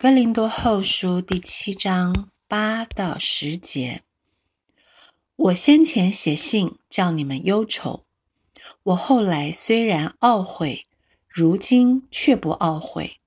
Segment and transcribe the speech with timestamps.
[0.00, 4.04] 哥林多后书第七章八到十节，
[5.34, 8.04] 我先前写信叫你们忧愁，
[8.84, 10.86] 我后来虽然懊悔，
[11.26, 13.18] 如今却不懊悔，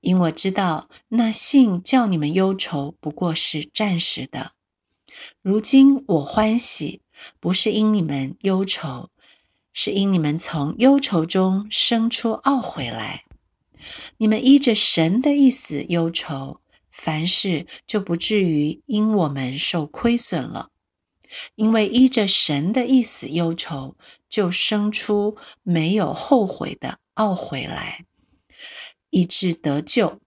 [0.00, 4.52] 因我知道那信叫你们忧愁不过是暂时的。
[5.42, 7.02] 如今我欢喜，
[7.38, 9.10] 不是因你们忧愁，
[9.74, 13.24] 是因你们从忧愁中生出懊悔来。
[14.18, 20.70] 你们依着神的意思忧愁，凡事就不至于因我们受亏损了。
[21.56, 23.96] 因为依着神的意思忧愁，
[24.28, 28.04] 就生出没有后悔的懊悔来，
[29.10, 30.20] 以致得救。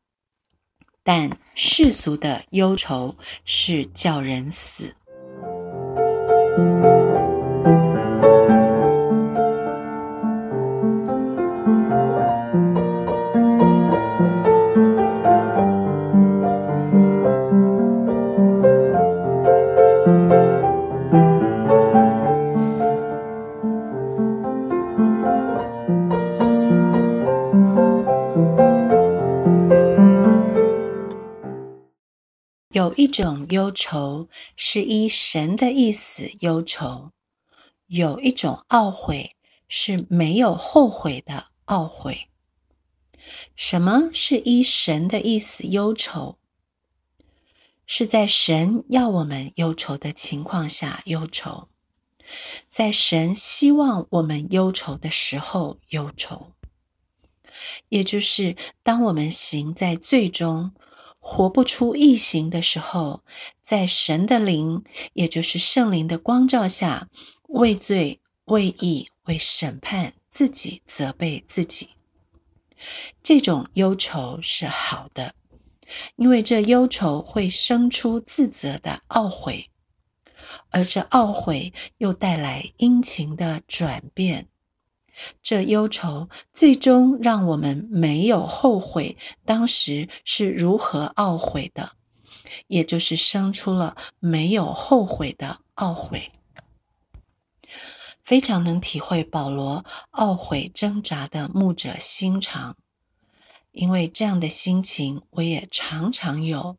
[1.03, 4.93] 但世俗的忧愁是叫人死。
[32.71, 37.11] 有一种忧愁是依神的意思忧愁，
[37.87, 39.35] 有一种懊悔
[39.67, 42.29] 是没有后悔的懊悔。
[43.55, 46.37] 什么是依神的意思忧愁？
[47.87, 51.69] 是在神要我们忧愁的情况下忧愁，
[52.69, 56.51] 在神希望我们忧愁的时候忧愁，
[57.89, 60.71] 也就是当我们行在最终。
[61.19, 63.21] 活不出异形的时候，
[63.61, 67.09] 在神的灵，也就是圣灵的光照下，
[67.49, 71.89] 为罪、为义、为审判自己，责备自己。
[73.21, 75.35] 这种忧愁是好的，
[76.15, 79.69] 因为这忧愁会生出自责的懊悔，
[80.69, 84.47] 而这懊悔又带来殷勤的转变。
[85.41, 91.93] 这忧愁最终让我们没有后悔当时是如何懊悔的，
[92.67, 96.31] 也就是生出了没有后悔的懊悔。
[98.23, 102.75] 非常能体会保罗懊悔挣扎的牧者心肠，
[103.71, 106.75] 因为这样的心情我也常常有，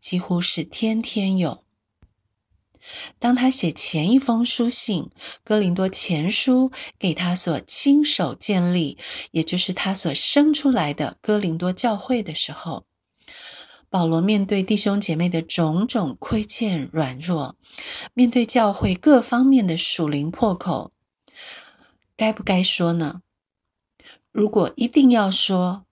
[0.00, 1.62] 几乎是天天有。
[3.18, 5.04] 当他写前一封书信
[5.44, 8.98] 《哥林多前书》给他所亲手建立，
[9.30, 12.84] 也就是他所生出来的哥林多教会的时候，
[13.88, 17.56] 保罗面对弟兄姐妹的种种亏欠、软弱，
[18.14, 20.92] 面对教会各方面的属灵破口，
[22.16, 23.22] 该不该说呢？
[24.32, 25.84] 如果一定要说，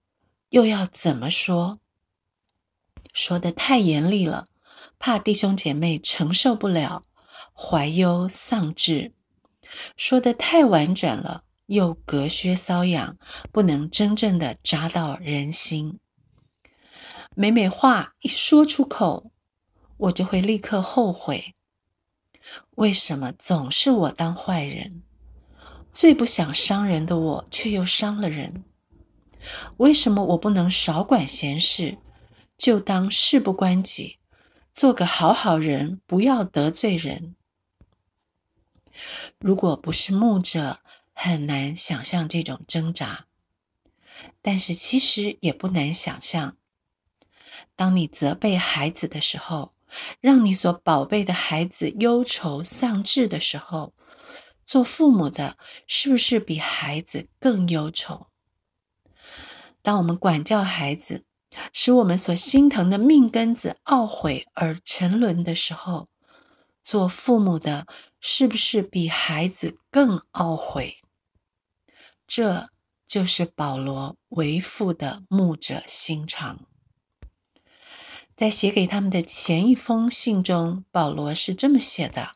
[0.48, 1.78] 又要怎么说？
[3.12, 4.46] 说的太严厉了。
[5.03, 7.05] 怕弟兄姐妹承受不了，
[7.55, 9.15] 怀忧丧志，
[9.97, 13.16] 说的太婉转了，又隔靴搔痒，
[13.50, 15.99] 不能真正的扎到人心。
[17.34, 19.33] 每每话一说出口，
[19.97, 21.55] 我就会立刻后悔。
[22.77, 25.03] 为什么总是我当坏人？
[25.91, 28.65] 最不想伤人的我，却又伤了人。
[29.78, 31.97] 为什么我不能少管闲事，
[32.59, 34.19] 就当事不关己？
[34.72, 37.34] 做个好好人，不要得罪人。
[39.38, 40.81] 如果不是牧者，
[41.12, 43.26] 很难想象这种挣扎。
[44.42, 46.56] 但是其实也不难想象，
[47.75, 49.75] 当你责备孩子的时候，
[50.20, 53.94] 让你所宝贝的孩子忧愁丧志的时候，
[54.67, 55.56] 做父母的
[55.87, 58.28] 是不是比孩子更忧愁？
[59.82, 61.25] 当我们管教孩子，
[61.73, 66.08] 使我们所心疼的命根子懊悔而沉沦的时候，
[66.82, 67.87] 做父母的
[68.20, 70.97] 是不是比孩子更懊悔？
[72.26, 72.69] 这
[73.06, 76.61] 就是保罗为父的牧者心肠。
[78.37, 82.31] 在写给他们的前一封信中，保罗是这么写的：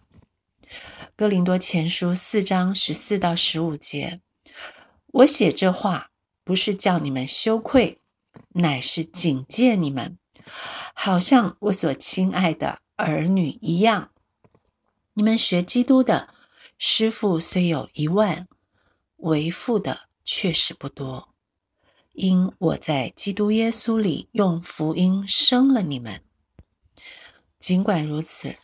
[1.17, 4.21] 《哥林多前书》四章十四到十五节，
[5.07, 6.11] 我写这话
[6.43, 8.01] 不是叫你们羞愧。
[8.55, 10.19] 乃是警戒你们，
[10.95, 14.11] 好像我所亲爱的儿女一样。
[15.15, 16.35] 你们学基督的
[16.79, 18.49] 师傅虽有一万，
[19.19, 21.35] 为父的确实不多。
[22.13, 26.23] 因我在基督耶稣里用福音生了你们。
[27.59, 28.55] 尽管如此，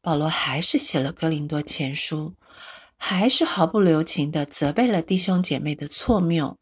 [0.00, 2.34] 保罗还是写了哥林多前书，
[2.96, 6.56] 还是毫不留情的责备了弟兄姐妹的错谬。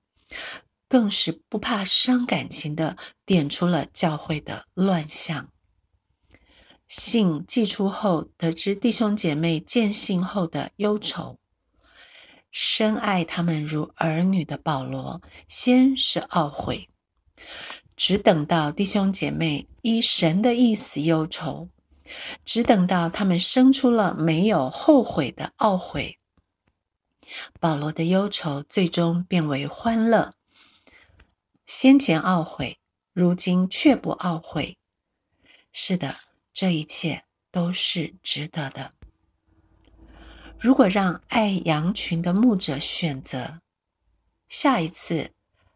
[0.92, 5.48] 更是不怕伤感情的点出了教会的乱象。
[6.86, 11.38] 信寄出后，得知弟兄姐妹见信后的忧愁，
[12.50, 16.90] 深爱他们如儿女的保罗，先是懊悔，
[17.96, 21.70] 只等到弟兄姐妹依神的意思忧愁，
[22.44, 26.18] 只等到他们生出了没有后悔的懊悔，
[27.58, 30.34] 保罗的忧愁最终变为欢乐。
[31.66, 32.78] 先前懊悔，
[33.12, 34.76] 如今却不懊悔。
[35.72, 36.16] 是的。
[36.54, 38.92] 这一切都是值得的。
[40.60, 43.62] 如果让爱羊群的牧者选择，
[44.50, 45.32] 下一次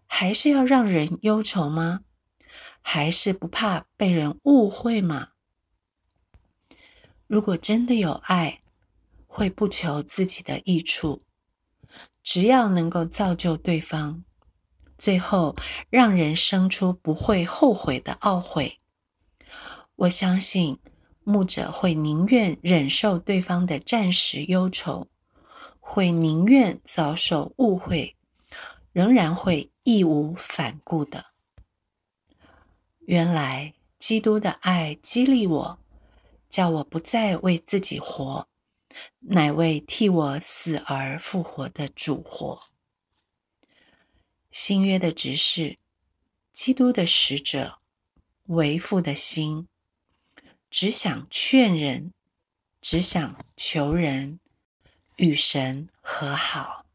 [0.07, 2.03] 还是要让人忧愁吗？
[2.83, 5.31] 还是不怕被人误会吗？
[7.27, 8.61] 如果真的有爱，
[9.27, 11.23] 会不求自己的益处，
[12.23, 14.23] 只要能够造就对方，
[14.99, 15.55] 最后
[15.91, 18.79] 让人生出不会后悔的懊悔。
[19.97, 20.79] 我相信
[21.25, 25.09] 牧者会宁愿忍受对方的暂时忧愁，
[25.81, 28.17] 会宁愿遭受误会，
[28.93, 31.27] 仍然会义无反顾的。
[33.01, 35.79] 原来基督的爱激励我，
[36.49, 38.47] 叫我不再为自己活，
[39.21, 42.61] 乃为替我死而复活的主活。
[44.59, 45.77] 新约的执事
[46.55, 47.79] 基督的使者
[48.47, 49.69] 为父的心
[50.71, 52.15] 只想劝人
[52.81, 54.41] 只想求人
[55.17, 56.87] 与神和好。